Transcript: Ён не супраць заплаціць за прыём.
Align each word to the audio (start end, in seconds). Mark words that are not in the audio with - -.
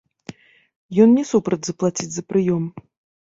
Ён 1.03 1.09
не 1.17 1.25
супраць 1.31 1.61
заплаціць 1.67 2.09
за 2.15 2.23
прыём. 2.31 2.63